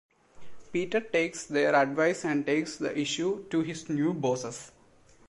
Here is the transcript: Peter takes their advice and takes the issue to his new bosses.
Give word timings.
Peter 0.73 0.99
takes 0.99 1.45
their 1.45 1.75
advice 1.75 2.25
and 2.25 2.43
takes 2.43 2.77
the 2.77 2.97
issue 2.97 3.43
to 3.49 3.61
his 3.61 3.87
new 3.87 4.15
bosses. 4.15 4.71